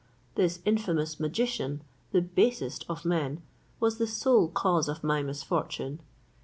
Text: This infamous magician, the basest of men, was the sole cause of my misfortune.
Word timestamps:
This 0.33 0.61
infamous 0.65 1.19
magician, 1.19 1.83
the 2.11 2.23
basest 2.23 2.85
of 2.89 3.05
men, 3.05 3.43
was 3.79 3.99
the 3.99 4.07
sole 4.07 4.47
cause 4.49 4.89
of 4.89 5.03
my 5.03 5.21
misfortune. 5.21 5.99